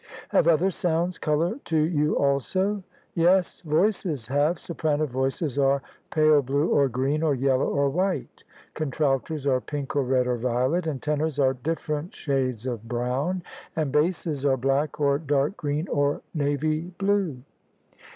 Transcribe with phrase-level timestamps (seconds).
[0.29, 2.81] "Have other sounds colour to you also?""
[3.13, 4.57] Yes; voices have.
[4.57, 8.43] Soprano voices are pale blue or green or yellow or white:
[8.73, 13.43] contraltos are pink or red or violet; and tenors are different shades of brown;
[13.75, 17.37] and basses are black or dark green or navy blue."